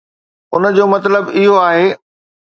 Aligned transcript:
ان 0.53 0.63
جو 0.75 0.87
مطلب 0.93 1.29
اهو 1.29 1.57
آهي 1.67 1.87